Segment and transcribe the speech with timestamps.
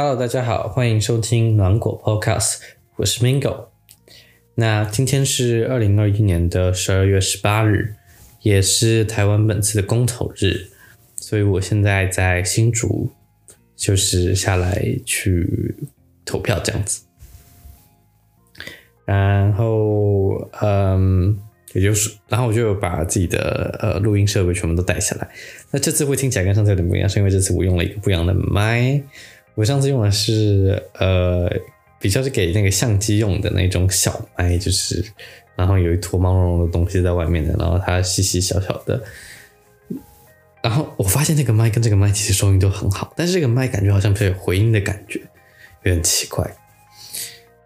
[0.00, 2.58] Hello，大家好，欢迎收听暖果 Podcast，
[2.94, 3.64] 我是 Mingo。
[4.54, 7.96] 那今天是二零二一年的十二月十八日，
[8.42, 10.68] 也是台湾本次的公投日，
[11.16, 13.10] 所以我现在在新竹，
[13.74, 15.74] 就是下来去
[16.24, 17.02] 投票这样子。
[19.04, 21.36] 然后，嗯，
[21.72, 25.28] 也就是，然后我就把自己的呃录音设备全部都带下来。
[25.72, 29.02] 那这次会听起来跟上次有点不一样，是因为这次我用了一个不一样的麦。
[29.58, 31.50] 我上次用的是呃，
[31.98, 35.04] 比较是给那个相机用的那种小麦，就是
[35.56, 39.02] 然后有一坨毛茸茸的东西在外面的，然后它细细小小的。
[40.62, 45.18] 然后我发现那个麦跟这个麦其实收音都很好，但是这个麦感觉好像比较有回音的感觉，
[45.82, 46.48] 有点奇怪。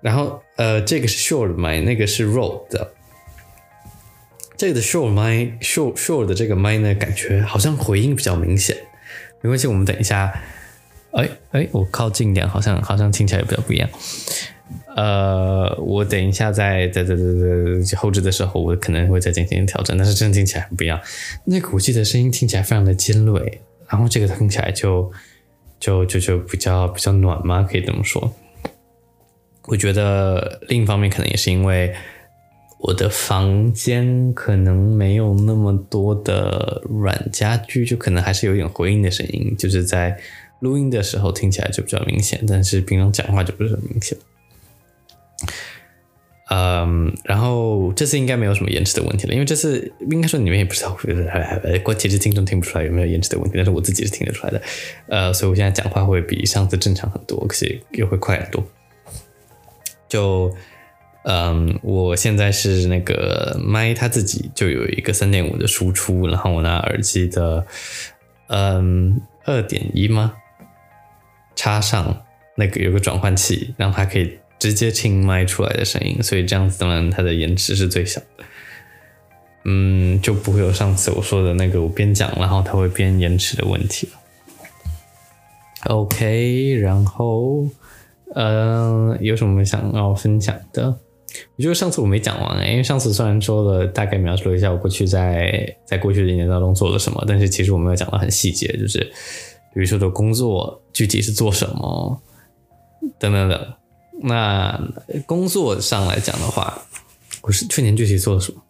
[0.00, 2.94] 然后呃，这个是 Shure 麦，那个是 Rode 的。
[4.56, 8.78] 这个的 Shure 麦 Shure Shure 的这个麦呢，感觉好像回音比较明显。
[9.42, 10.32] 没关系，我们等一下。
[11.12, 13.88] 哎哎，我靠近一点，好像好像听起来也比较不一样。
[14.96, 17.22] 呃，我等一下在在在在
[17.84, 20.98] 在后置的时候，我可能会再进行调整，但是真的听起来很不一样。
[21.44, 25.10] 那个我记得声音听起来非常的尖锐，然后这个听起来就
[25.78, 28.32] 就就就比较比较暖嘛，可以这么说。
[29.64, 31.94] 我觉得另一方面可能也是因为
[32.78, 40.18] 我的房间可能没有那么多的软家具，就可能还是有点回音的声音，就是在。
[40.62, 44.16] 录音的时候听起来就比较明显，但是平常讲话就不是很明显。
[46.50, 50.94] 嗯，然后这次应该没有什么延迟的问题了，因为这次应该说你们也不知道，
[51.82, 54.62] 关其实听众听不出来有没有延迟的问题，但是我自己是听得出来的。
[55.08, 58.62] 呃，所以我现在讲话会比上次正常很多，可是又会快很多。
[60.08, 60.54] 就
[61.24, 67.64] 嗯，我现在是那个麦，它自己就有一个三点五的输出，然后我拿耳机的
[68.48, 70.34] 嗯二点一吗？
[71.54, 72.24] 插上
[72.56, 78.44] 那个有个转换器，让它可以直接听麦出来的声音，所以这样子当然它的延迟是最小的，
[79.64, 84.12] 嗯，就不会有上次我说的那个我边讲然后它会边延迟的问题了。
[85.86, 87.66] OK，然后
[88.34, 90.96] 呃，有什么想要分享的？
[91.56, 99.12] 我觉得上次我没讲完，因为上次虽然说了大概描述了一下我过去在在过去的一年当中做了什么，但是其实我没有讲的很细节，就是。
[99.74, 102.20] 比如说的工作具体是做什么，
[103.18, 103.74] 等等等。
[104.22, 104.78] 那
[105.26, 106.82] 工作上来讲的话，
[107.40, 108.62] 我是去年具体做了什么？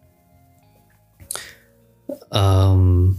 [2.29, 3.17] 嗯，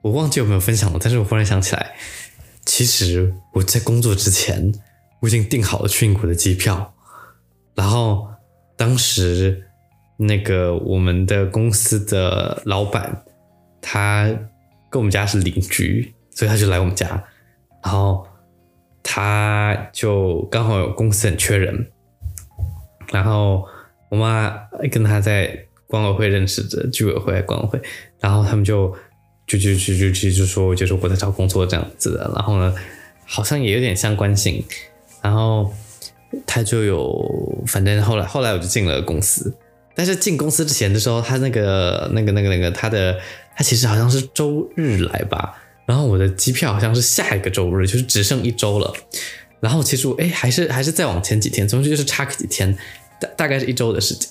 [0.00, 1.94] 我忘记有没有分享了，但是我忽然想起来，
[2.64, 4.72] 其实我在工作之前，
[5.20, 6.94] 我已经订好了去英国的机票，
[7.74, 8.26] 然后
[8.76, 9.68] 当时
[10.16, 13.24] 那个我们的公司的老板
[13.82, 14.34] 他。
[14.92, 17.08] 跟我们家是邻居，所以他就来我们家，
[17.82, 18.26] 然后
[19.02, 21.90] 他就刚好有公司很缺人，
[23.10, 23.66] 然后
[24.10, 24.54] 我妈
[24.90, 27.80] 跟他在管委会认识的，居委会、管委会，
[28.20, 28.94] 然后他们就
[29.46, 32.74] 就就就就就就说就是我在找工作这样子的，然后呢，
[33.24, 34.62] 好像也有点相关性，
[35.22, 35.72] 然后
[36.46, 39.56] 他就有，反正后来后来我就进了公司。
[39.94, 43.18] 但是进公司之前的时候，他那个、那个、那个、那个，他的
[43.56, 48.92] 他其实好像是周日来吧，然后我的机票好像是下一个周日，就是只剩一周了。
[49.60, 52.76] 然后其实我哎，还是还是再往前几天，总之就是差个几天，
[53.20, 54.30] 大大概是一周的事情。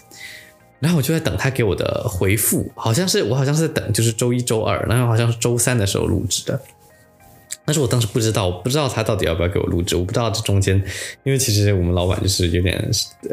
[0.80, 6.60] 然后我就在等他给我的回复，好像是我好像是在等，就是周一、周二，然后好像是周三的时候录制的。
[7.64, 10.76] 但是我当时不知道，我不知道他到底要不要给我录制，我不知道这中间，
[11.24, 12.76] 因为其实我们老板就是有点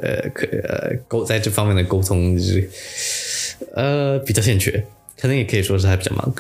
[0.03, 2.71] 呃，可呃沟在这方面的沟通就是
[3.75, 4.87] 呃比较欠缺，
[5.19, 6.35] 可能也可以说是他比较忙，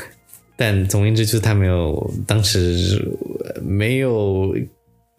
[0.56, 3.02] 但总而言之就是他没有当时
[3.62, 4.54] 没有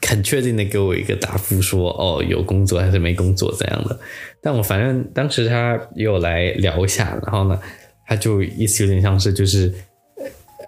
[0.01, 3.99] 很确定的给我一个答复说哦有工作还是没工作这样的，
[4.41, 7.59] 但我反正当时他也有来聊一下，然后呢
[8.07, 9.73] 他就意思有点像是就是。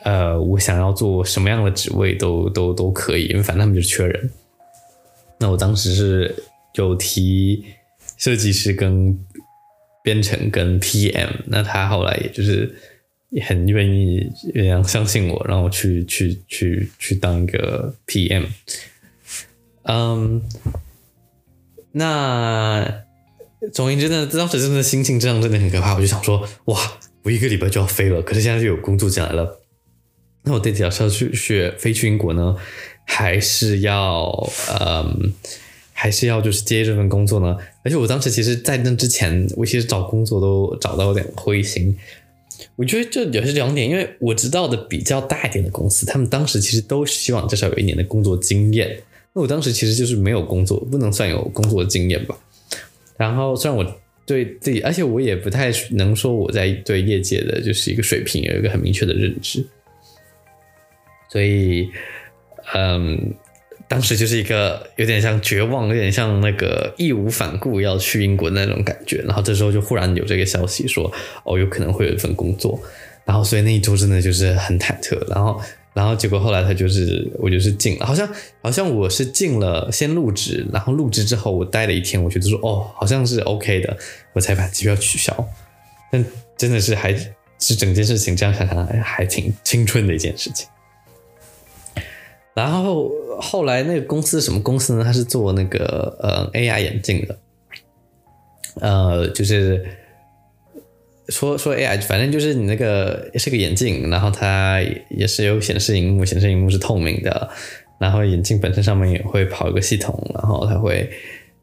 [0.04, 4.32] 呃，我想要做什么样的职位都都都可以，因为反正他们就缺人。
[5.38, 7.64] 那我当时是有提
[8.18, 9.16] 设计师跟
[10.04, 12.76] 编程跟 PM，那他后来也就是
[13.30, 18.46] 也很愿意这样相信我，让我去去去去当一个 PM。
[19.84, 20.42] 嗯，
[21.92, 23.04] 那
[23.74, 29.62] 总而言之呢，当时真的心情这样真的很可怕，我就想说，哇，我一个礼拜就要飞了，可是现在就有工作进来了。
[30.44, 32.56] 那我到底是要去学飞去英国呢，
[33.06, 34.32] 还是要
[34.80, 35.34] 嗯，
[36.02, 37.56] 还是要就是接这份工作呢？
[37.84, 41.96] 而且我当时其实，在那之前，我其实找工作都找到有点灰心，
[42.76, 48.98] 我觉得这也是两点，因为我知道的比较大一点的公司，他们当时其实都希望至少有一年的工作经验。
[49.34, 52.36] 那我当时其实就是没有工作，不能算有工作经验吧。
[53.16, 53.86] 然后虽然我
[54.26, 59.64] 对自己，而且我也不太能说我在对业界的就是一个水平有一个很明确的认知，
[61.30, 61.92] 所以，
[62.74, 63.36] 嗯。
[63.92, 69.18] 当时就是一个有点像绝望，有点像那个义无反顾要去英国的那种感觉。
[69.28, 71.12] 然后这时候就忽然有这个消息说，
[71.44, 72.80] 哦，有可能会有一份工作。
[73.26, 75.20] 然后所以那一周真的就是很忐忑。
[75.28, 75.62] 然后，
[75.94, 78.30] 然后结果后来他就是我就是进了，好像
[78.62, 83.98] 好像我是进了先入职，然后入职之后我待了一天，我觉得说哦，好像是 OK 的，
[84.32, 85.36] 我才把机票取消。
[86.10, 87.14] 但真的是还
[87.60, 90.66] 是整件事情这样想想还挺青春的一件事情。
[92.54, 93.10] 然后
[93.40, 95.04] 后来那个公司什么公司呢？
[95.04, 97.38] 他是做那个呃 AI 眼镜的，
[98.80, 99.86] 呃，就是
[101.30, 107.50] 说说 AI，反正就是你那个是个眼镜，然后它也是有显示荧幕，显示荧幕是透明的，
[108.00, 111.10] 然后眼镜本身上面也会跑一个系统，然后它会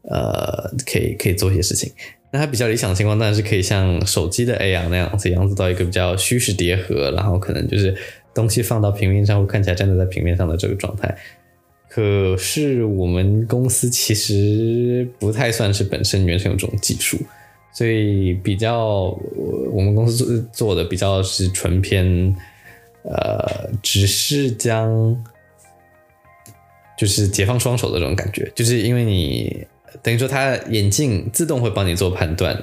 [0.03, 1.91] 呃可以可以做一些事情。
[2.31, 7.95] 那它比较理想的情况当然是可以像手机的 AR 那样子，样子到一个比较虚实叠合，然后可能就是。
[8.31, 11.13] 东西放到平面上会看起来真的在平面上的这个状态，
[11.89, 17.17] 可是我们公司其实不太算是本身原生有这种技术，
[17.73, 19.17] 所以比较
[19.71, 22.33] 我们公司做做的比较是纯偏，
[23.03, 25.21] 呃，只是将
[26.97, 29.65] 就是解放双手的这种感觉，就是因为你
[30.03, 32.55] 等于说它眼镜自动会帮你做判断，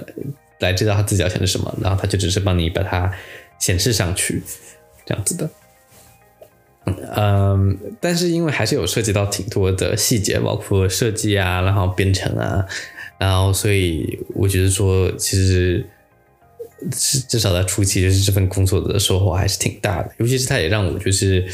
[0.61, 3.13] 来知道它自己要显示什么，然后它就只是帮你把它
[3.59, 4.43] 显示上去。
[5.09, 5.49] 这样子的，
[7.17, 12.65] 嗯，但是因为还是有涉及到挺多的细节，包括设计啊，然后编程啊，
[13.19, 15.85] 然后所以我觉得说，其实
[16.93, 21.45] 至至少在初期，就是这份工作的收获还是挺大的，尤其是它也让我就是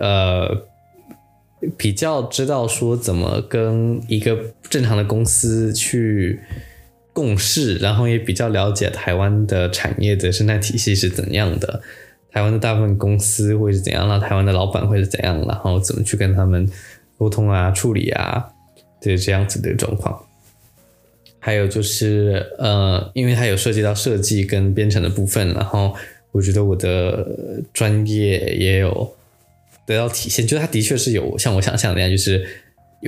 [0.00, 0.48] 呃
[1.76, 4.36] 比较知道说怎么跟一个
[4.68, 6.40] 正常的公司去
[7.12, 11.82] 共事，然后也比较了解台湾的产业的生态体系是怎样的。
[12.32, 14.08] 台湾的大部分公司会是怎样？
[14.08, 15.38] 那台湾的老板会是怎样？
[15.46, 16.66] 然后怎么去跟他们
[17.18, 18.48] 沟通啊、处理啊，
[19.02, 20.18] 对这样子的状况。
[21.38, 25.94] 还有就是，呃，因为它有涉及到设计跟编程的部分，然后
[26.30, 29.14] 我觉得我的专业也有
[29.84, 30.46] 得到体现。
[30.46, 32.46] 就它的确是有像我想象的那样，就是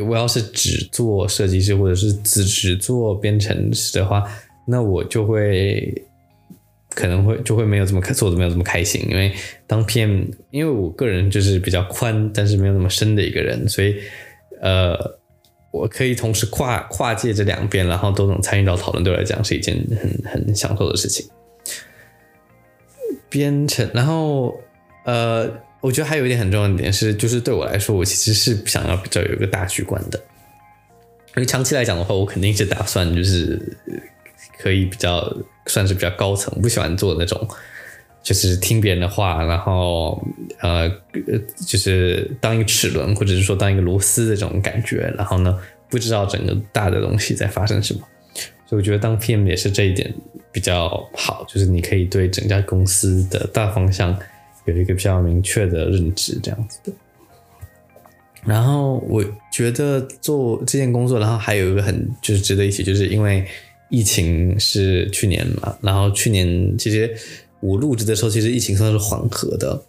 [0.06, 4.22] 我要是只做设计师或者是只只做编程师的话，
[4.66, 6.04] 那我就会。
[6.94, 9.32] 可能会就会没有这么做的没有这么开心，因为
[9.66, 13.96] 当 PM，因为我个人就是比较宽，但是没有那么深的一个人，所以
[14.60, 14.96] 呃，
[15.72, 21.28] 我可以同时跨跨界这两边，然后都能参与到讨论，对我来讲是一件很很享受的事情。
[23.28, 24.54] 编程，然后
[25.04, 25.50] 呃，
[25.80, 30.18] 我觉得还有一点很重要的点是，就是对我来说，我其实是想要比较有一个大局观的，
[31.36, 33.60] 因为长期来讲的话，我肯定是打算就是
[34.58, 35.30] 可以比较。
[35.66, 37.48] 算是比较高层，不喜欢做那种，
[38.22, 40.22] 就是听别人的话，然后
[40.60, 40.86] 呃，
[41.66, 45.58] 就是当一个齿轮，或者是说当一个螺丝的这种感觉，然后呢，
[45.88, 48.00] 不知道整个大的东西在发生什么。
[48.66, 50.14] 所以我觉得当 PM 也是这一点
[50.52, 54.14] 比较好，就是你可以对整家公司的大方向
[54.66, 56.92] 有一个比较明确的认知，这样子的。
[58.44, 63.42] 然后我觉得做这件工作，然后还有一个很就是值得一提，就是因为。
[63.94, 67.16] 疫情是去年嘛，然后去年其实
[67.60, 69.80] 我入职的时候，其实疫情算是缓和的。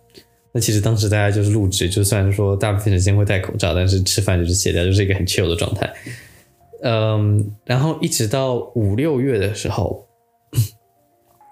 [0.52, 5.92] 那其实当时大家就是入职，就算说大部分时间会戴口罩，但是吃饭就是卸掉，就是一个很 chill 的状态。
[6.84, 10.08] 嗯，然后一直到五六月的时候，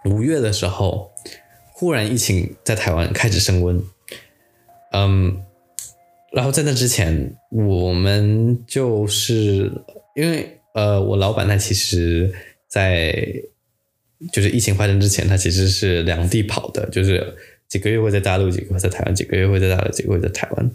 [0.06, 1.10] 五月的时候，
[1.74, 3.82] 忽然疫情在台湾开始升温。
[4.92, 5.42] 嗯，
[6.32, 9.72] 然后在那之前，我们就是
[10.16, 10.60] 因为。
[10.74, 12.34] 呃，我老板他其实，
[12.68, 13.14] 在
[14.32, 17.36] 就是疫情发生之前，他其实是两地跑的，就是
[17.68, 20.72] 几个月会在大陆，几个月在台湾，几个月会在大陆，几个月在台湾。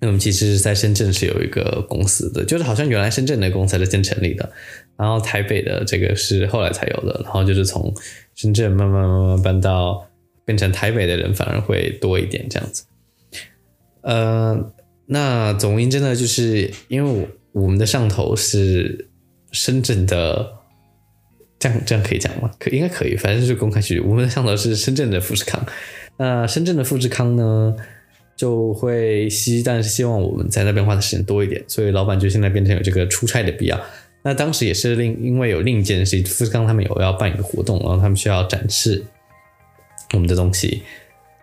[0.00, 4.50] 那我们其实在深圳是有一个公司的，就是好像原来深圳的公司是先成立的，
[4.96, 7.94] 然后台北的这个是后来才有的，然后就是从
[8.34, 10.08] 深圳慢慢慢慢搬到
[10.46, 12.84] 变成台北的人反而会多一点这样子。
[14.00, 14.72] 呃，
[15.04, 17.28] 那总而言之呢，就是因为我。
[17.60, 19.08] 我们的上头是
[19.52, 20.58] 深圳的，
[21.58, 22.50] 这样这样可以讲吗？
[22.58, 23.98] 可应该可以，反正就是公开区。
[24.00, 25.64] 我们的上头是深圳的富士康，
[26.16, 27.74] 那深圳的富士康呢，
[28.36, 33.80] 就会希，但是希望我们在那边花的时间多一点，所以老板就现在变成有这个出差的必要。
[34.22, 39.04] 那当时也是另因为有另一件事情，富士康他们有要办一个活动，然后他们需要展示
[40.12, 40.82] 我们的东西，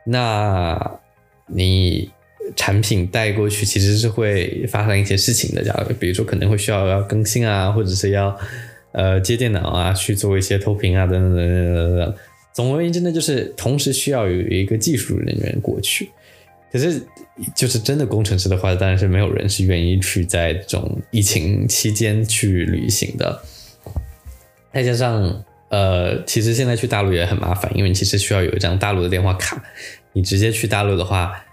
[0.05, 1.00] 那
[1.48, 2.12] 你
[2.55, 8.37] 产品带过去其实是会发生一些事情的，假如比如说可能会需要要更新啊，或者是要
[8.91, 12.15] 呃接电脑啊，去做一些投屏啊等等等等等等。
[12.53, 16.09] 总而言之呢，就是同时需要有一个技术人员过去。
[16.71, 17.01] 可是
[17.55, 23.41] 就是真的工程师的话，当然是没有人是愿意去在这种疫情期间去旅行的。
[24.73, 29.63] 再加上呃，其实现在去大陆也很麻烦，因为你其实需要有一张大陆的电话卡。
[30.11, 31.44] 你直接去大陆的话，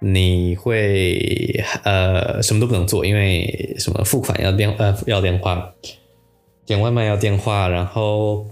[0.00, 5.74] 你会呃什么都不能做，因为什么付款要电呃要电话，
[6.66, 8.46] 点外卖要电话，然后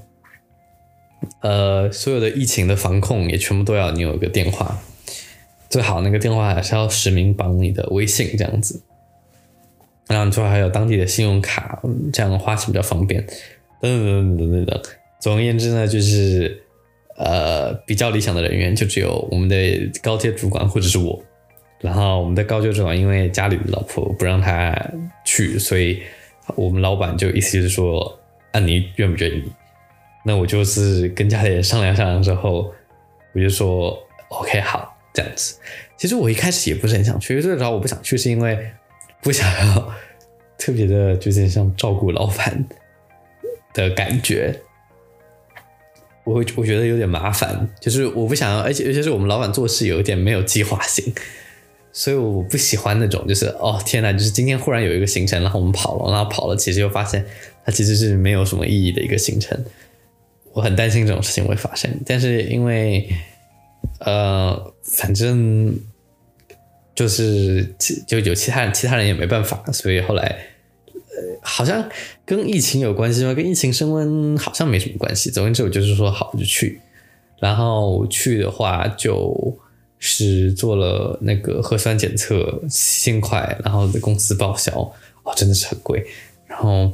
[1.41, 4.79] 呃所有的疫情的防控也全部都要你有一个电话，
[5.71, 8.83] 最好那个电话还是要实名绑你的微信这样子，
[10.07, 13.27] 然后最后还有当地的信用卡，这样花钱比较方便。
[13.81, 14.83] 等等等等等等，
[15.21, 16.65] 总而言之呢，就是
[17.17, 19.57] 呃，比较理想的人员就只有我们的
[20.03, 21.23] 高阶主管或者是我。
[21.81, 24.77] 然后我们的高阶主管因为家里的老婆不让他
[25.25, 26.03] 去，所以
[26.55, 28.19] 我们老板就意思就是说，
[28.53, 29.45] 啊，你愿不愿意？
[30.25, 32.73] 那我就是跟家里人商量商量之后，
[33.35, 35.59] 我就说 OK 好，这样子。
[35.97, 38.59] 其实我一开始也不是很想去，最主要我不想去是因为
[39.23, 39.93] 不想要
[40.59, 42.65] 特别的，就是像照顾老板。
[43.75, 44.59] 的感觉，
[46.25, 51.15] 我会我觉得有点麻烦，就是我不想要，而且尤其是我们老板做事有一点没有计划性，
[51.93, 57.25] 所以我不喜欢那种，就是哦天呐，就是今天忽然有一个行程，然后我们跑了，然后跑了，其实又发现
[57.65, 59.59] 它其实是没有什么意义的一个行程，
[60.53, 63.09] 我很担心这种事情会发生，但是因为
[64.01, 65.79] 呃，反正
[66.95, 67.75] 就是
[68.07, 70.23] 就有其他人，其他人也没办法，所以后来
[70.93, 71.39] 呃。
[71.41, 71.89] 好像
[72.27, 73.33] 跟疫情有关系吗？
[73.33, 75.31] 跟疫情升温好像没什么关系。
[75.31, 76.81] 总而言之，我就是说好就去，
[77.41, 79.57] 然后去的话就
[79.99, 84.73] 是做了那个核酸检测，七千块，然后的公司报销，
[85.23, 86.05] 哦，真的是很贵。
[86.47, 86.93] 然后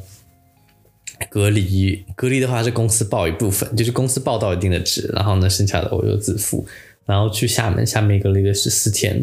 [1.30, 6.66] 隔离，隔离的话是公司报一部分，就是公司报到一定的值，然后呢，剩下的我就自付。
[7.06, 9.22] 然后去厦门，厦门隔离了十四天。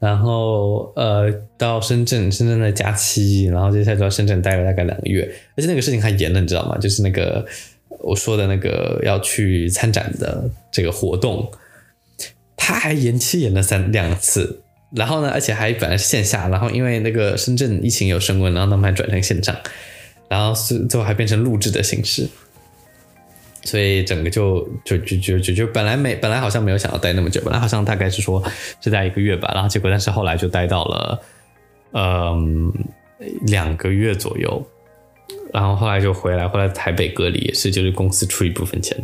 [0.00, 5.22] 然后呃，到深圳，深圳的假期，然后接下来到深圳待了大概两个月，
[5.56, 6.76] 而且那个事情还严了，你知道吗？
[6.76, 7.46] 就是那个
[8.00, 11.50] 我说的那个要去参展的这个活动，
[12.66, 14.62] 他还延期延了三两次，
[14.96, 19.54] 然后呢，而且还本来是线下，然后因为那个深圳疫情有升温，然后他们还转成线上，
[20.30, 22.26] 然后是最后还变成录制的形式。
[23.64, 28.42] 所以整个就就就就就就本来没本来好像没有想要待那么久，本来好像大概是说
[28.80, 31.22] 是待一个月吧，然后结果但是后来就待到了
[31.92, 32.72] 嗯
[33.46, 34.66] 两个月左右，
[35.52, 38.96] 然后后来就回来，回来台北隔离也是就是公司出一部分钱，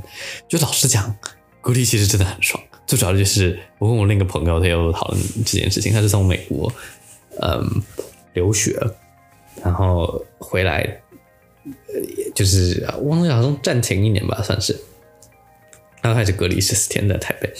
[0.49, 1.15] 就老实讲，
[1.61, 2.63] 隔离其实真的很爽。
[2.91, 6.73] 最主要的就是我跟我另一个朋友他有讨论这件事情，他是从美国
[7.41, 7.83] 嗯
[8.33, 8.77] 留学，
[9.63, 11.01] 然后回来。
[12.35, 14.75] 就是忘了好像暂停一年吧，算是。
[16.01, 17.53] 刚开始隔离十四天在台北，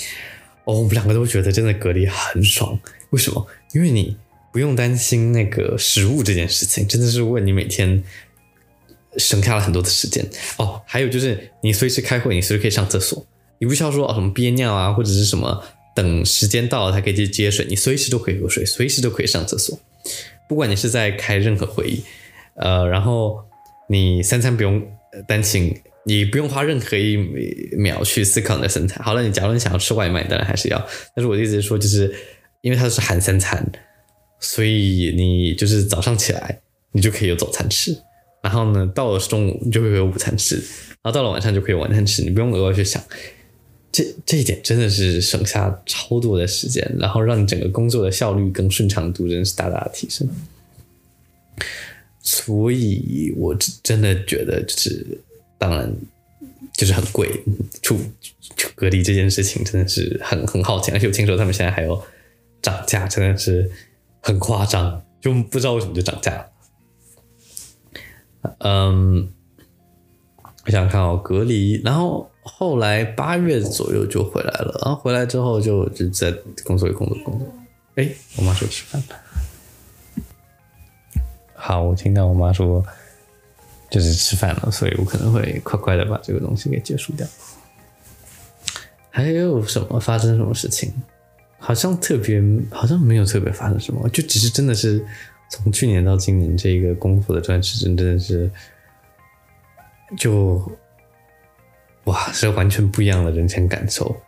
[0.65, 2.79] 哦，我们两个都觉得真的隔离很爽。
[3.11, 3.47] 为什么？
[3.75, 4.17] 因为你
[4.51, 8.03] 不用担心那个食物这件事情，真的是为你每天
[9.19, 10.27] 省下了很多的时间。
[10.57, 13.27] 哦，还有就是你随时开会，你随时可以上厕所，
[13.61, 15.63] 你不需要说什么憋尿啊，或者是什么
[15.95, 19.79] 等时间到了才可以去接水，你随时都可以喝水，随时都可以上厕所。
[20.49, 22.03] 不管你是在开任何会议，
[22.55, 23.45] 呃，然后。
[23.93, 24.81] 你三餐不用
[25.27, 27.17] 担心，你不用花任何一
[27.77, 29.03] 秒去思考你的身材。
[29.03, 30.79] 好了，你假如你想要吃外卖，当然还是要。
[31.13, 32.15] 但是我的意思是说，就是
[32.61, 33.69] 因为它是含三餐，
[34.39, 36.61] 所以你就是早上起来，
[36.93, 37.93] 你就可以有早餐吃。
[38.45, 40.55] 然后呢，到了中午，你就会有午餐吃。
[40.55, 42.23] 然后到了晚上，就可以晚餐吃。
[42.23, 43.03] 你不用额外去想。
[43.93, 50.29] 这这一点真的是省下超多的时间，然后让你整个工作的效率跟顺畅度真的是大大的提升。
[52.23, 55.19] 所以，我真的觉得就是，
[55.59, 55.93] 当然
[56.75, 57.29] 就是很贵，
[57.83, 57.99] 出
[58.75, 62.01] 隔离这件事情真的是很很耗钱，而且我听说他们现在还有
[62.63, 63.71] 涨价，真的是
[64.21, 66.47] 很夸张，就不知道为什么就涨价了。
[68.59, 69.33] 嗯，
[70.67, 76.31] 我想看哦，隔离，然后后来八月左右就回来了，然后回来之后就就在
[76.65, 77.49] 工作，工作，工作。
[77.97, 79.17] 哎，我妈说吃饭了。
[81.55, 82.85] 好，我听到我妈说，
[83.91, 87.27] 就是吃饭了，所以我可能会快快的把这个东西给结束掉。
[89.11, 90.93] 还有什么发生什么事情？
[91.59, 95.05] 好像特别，好像没有特别发生什么，就只是真的是
[95.51, 98.51] 从去年到今年这个功夫的这段时间，真的是
[100.17, 100.71] 就
[102.11, 104.21] 哇，是完全不一样的人生感受。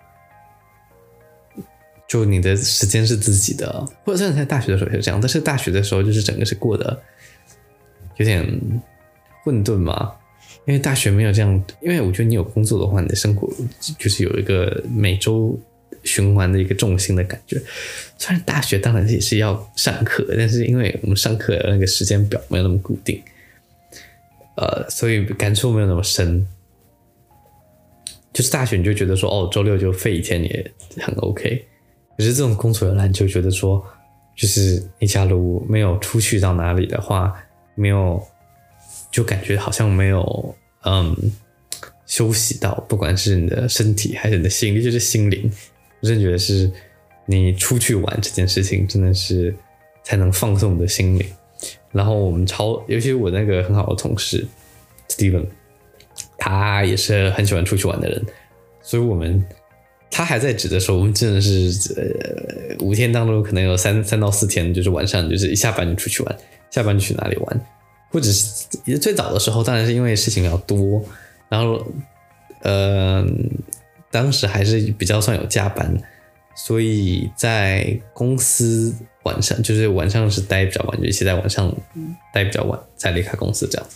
[2.07, 7.03] 就你的时间是自己的，或者在大学的时候也是这样，但是大学的时候就是整个是过得
[8.19, 8.47] 有点
[9.43, 10.13] 混沌嘛，
[10.67, 13.51] 因为大学没有这样，因为我觉得你有工作的话，你的生活
[13.99, 15.59] 就是有一个每周
[16.05, 17.61] 循环的一个重心的感觉。
[18.19, 23.21] 虽然大学当然也是要上课，但是因为我们上课的那个时间表没有那么固定，
[24.57, 26.47] 呃，所以感触没有那么深。
[28.33, 31.65] 就是大学你就觉得说，哦，周六就废一天也很 OK。
[32.17, 33.85] 可是这种工作人你就觉得说，
[34.37, 37.35] 就是你假如没有出去到哪里的话，
[37.75, 38.23] 没有，
[39.11, 41.15] 就感觉好像没有，嗯，
[42.07, 45.51] 休息到，不管是你的身体还是你的心理，就是心灵，
[46.01, 46.71] 我真的觉得是
[47.27, 49.55] 你出去玩这件事情，真的是
[50.05, 51.27] 才能放松你的心灵。
[51.91, 54.47] 然后我们超，尤其我那个很好的同事
[55.09, 55.47] Steven。
[56.45, 58.21] 他也是很喜欢出去玩的人，
[58.83, 59.41] 所以我们
[60.11, 66.37] 他还在职的时候，我们真的是呃五天当中可能有三三到四天，就是晚上就是一下班就出去玩，
[66.69, 67.61] 下班就去哪里玩，
[68.11, 68.67] 或者是
[68.99, 71.01] 最早的时候，当然是因为事情比较多，
[71.49, 71.87] 然后
[72.63, 73.25] 呃
[74.11, 75.97] 当时还是比较算有加班，
[76.57, 81.73] 所以在公司晚上就是晚上是待比较晚，就一起在晚上
[82.35, 83.87] 待比较晚再离开公司这样。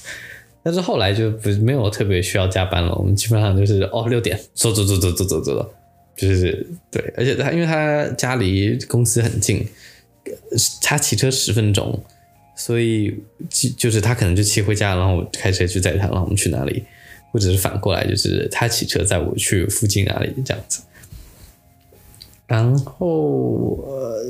[0.66, 5.74] 但是后来就不没有特别需要加班了，我们基本上就是哦六点走走走走走走走，
[6.16, 9.64] 就是对，而且他因为他家离公司很近，
[10.82, 11.96] 他骑车十分钟，
[12.56, 13.16] 所以
[13.48, 16.82] 就就是他可能就骑回家，然后我开车去载他，然后我们去哪里，
[17.30, 20.82] 或者是反过来就是他骑车载我去附近哪里这样子，
[22.48, 24.24] 然后呃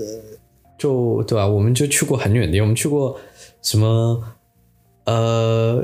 [0.77, 3.19] 就对吧、我们就去过很远的地方，我们去过
[3.63, 4.23] 什么？
[5.07, 5.83] 呃，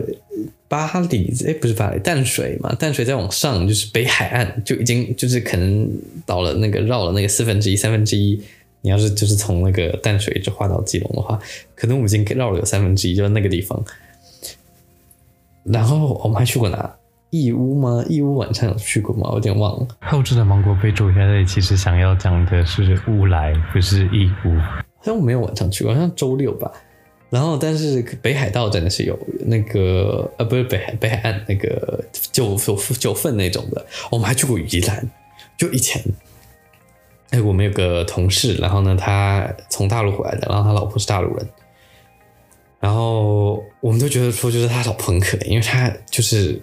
[0.69, 5.89] 巴黎，哎，不是巴黎，淡水嘛，淡水再往上就是北海岸，就已经就是可能
[6.27, 8.43] 到了那个绕了那个四分之一、三分之一。
[8.85, 11.39] 你要是就是从那个淡水一直画到基隆的话，
[11.77, 13.81] 可能我们已经绕了有三分之一，就是那个地方。
[15.63, 16.93] 然后我们还去过哪？
[17.31, 18.05] 义乌吗？
[18.09, 19.29] 义乌晚上有去过吗？
[19.29, 19.89] 我有点忘了。
[20.01, 24.59] 后置的芒果杯煮下来，其实想要讲的是乌来，不是义乌。
[24.59, 26.69] 好像我没有晚上去过，好像周六吧。
[27.33, 33.87] 然后，但是北海道真的是有那个呃，不是北海北海岸那个九九九份那种的。
[34.11, 35.11] 我们还去过宜兰，
[35.57, 36.03] 就以前，
[37.31, 41.49] 哎，我们有个同事，然后呢，他从大陆回来的，然后他老婆是大陆人，
[42.79, 46.61] 然后我们都觉得说，就是他老婆很可怜，因为他就是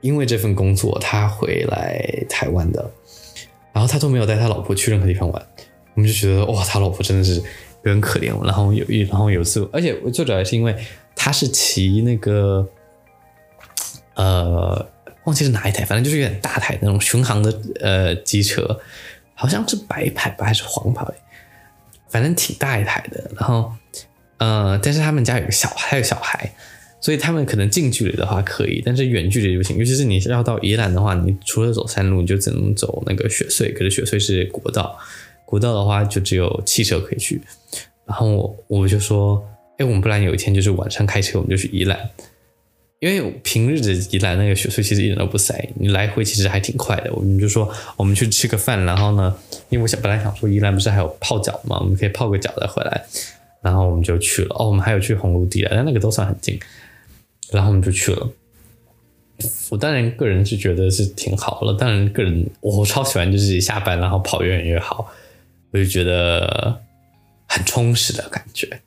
[0.00, 2.90] 因为这份工作，他回来台湾的，
[3.72, 5.46] 然后他都没有带他老婆去任何地方玩，
[5.94, 7.40] 我们就觉得哇，他老婆真的是。
[7.90, 10.76] 很可怜，然后有一，然后有次，而且最主要是因为
[11.14, 12.68] 他是骑那个，
[14.14, 14.88] 呃，
[15.24, 18.80] 忘记是哪一台，反正就是有点大台那种巡航的呃机车，
[19.34, 21.04] 好像是白牌吧还是黄牌，
[22.08, 23.30] 反正挺大一台的。
[23.36, 23.72] 然后，
[24.38, 26.52] 呃，但是他们家有个小孩，还有小孩，
[27.00, 29.76] 所以他们可能近距离的话可以，但是远距离就不行。
[29.76, 34.98] 尤其是你要到宜兰的话，你除了走山路，你就只能走那个雪隧，可是雪隧是国道。
[35.48, 37.40] 国道的话，就只有汽车可以去。
[38.04, 39.42] 然后我我就说
[39.78, 41.98] ：“哎，我们不然有一天就是晚上开车，我们就去宜兰，
[43.00, 49.34] 因为平日的宜兰那个雪隧其实一点都不塞，你来回其实还挺快的。”我们就说：“我们去吃个饭，然后呢，
[49.70, 53.06] 因为我想本来想说宜兰不是还有泡脚嘛，我们可以泡个脚再回来。”
[53.62, 54.54] 然后我们就去了。
[54.58, 56.60] 哦，我们还有去红炉地了，但那个都算很近。
[57.50, 58.28] 然后我们就去了。
[59.70, 65.10] 我当然个人是觉得是挺好了，当然个人我超喜欢就是下班然后跑越远越好。
[65.70, 66.80] 我就觉得
[67.46, 68.80] 很充实的感觉，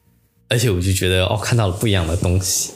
[0.50, 2.74] 而且我就觉得哦，看到了不一样的东西，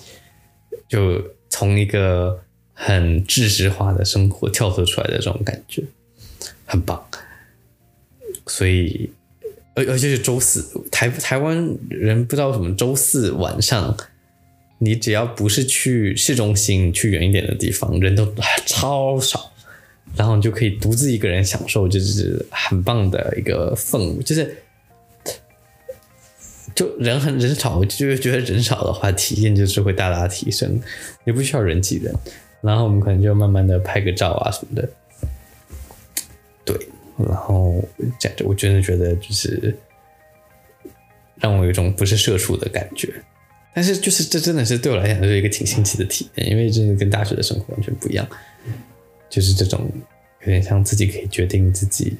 [0.88, 2.42] 就从一个
[2.74, 5.84] 很知识化的生活跳脱出来的这种感觉，
[6.66, 7.04] 很棒。
[8.48, 9.10] 所以，
[9.74, 13.98] 而而且是周四，台台湾人不知道什么周四晚上，
[14.78, 18.32] 你只要不是去市中心，去远一点的地方，人都
[18.68, 19.52] 超少。
[20.16, 24.58] 然后你就可以独自一个人享受，就是很棒的一个氛围，就是
[26.74, 30.80] 就人很人少，就觉得人少的话，体验就是会大大提升，
[31.26, 32.14] 也不需要人挤人。
[32.62, 34.90] 然后我们可能就慢慢的拍个照啊什么的，
[36.66, 36.76] 对。
[37.18, 37.82] 然后
[38.20, 39.78] 这样，我真的觉得就是
[41.36, 43.14] 让我有一种不是社畜的感觉，
[43.74, 48.28] 但是就是这真的是对我来讲就是一个挺新奇的体验，因为真的跟大学的生活完全不一样。
[49.30, 49.90] 就是这种
[50.42, 52.18] 有点像自己可以决定自己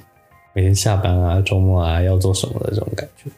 [0.54, 3.30] 每天下班啊、周末啊要做什么的这种感觉。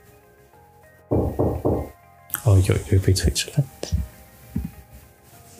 [2.44, 3.64] 哦，有有一杯萃汁了。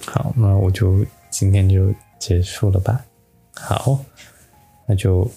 [0.07, 3.05] 好，那我就今天就结束了吧。
[3.55, 3.99] 好，
[4.87, 5.31] 那就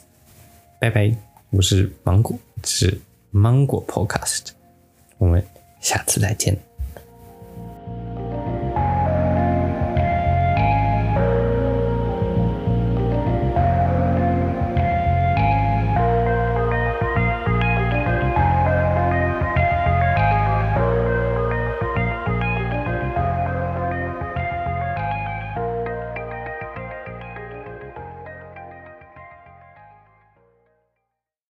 [0.80, 1.14] 拜拜。
[1.50, 2.98] 我是芒果，是
[3.32, 4.52] 芒果 Podcast，
[5.18, 5.46] 我们
[5.82, 6.58] 下次再见。